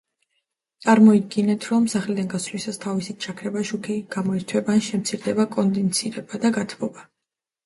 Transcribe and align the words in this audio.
წარმოიდგინეთ, 0.85 1.67
რომ 1.73 1.85
სახლიდან 1.93 2.31
გასვლისას 2.31 2.81
თავისით 2.85 3.19
ჩაქრება 3.27 3.63
შუქი; 3.73 3.99
გამოირთვება, 4.17 4.75
ან 4.79 4.83
შემცირდება 4.89 5.47
კონდიცირება 5.53 6.43
და 6.47 6.53
გათბობა. 6.59 7.07